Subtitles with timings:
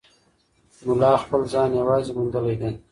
[0.85, 2.71] ملا خپل ځان یوازې موندلی دی.